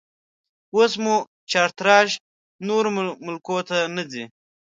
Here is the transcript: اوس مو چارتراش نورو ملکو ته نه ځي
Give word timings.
اوس 0.75 0.91
مو 1.03 1.15
چارتراش 1.51 2.09
نورو 2.67 2.89
ملکو 3.25 3.57
ته 3.67 3.77
نه 3.95 4.03
ځي 4.11 4.23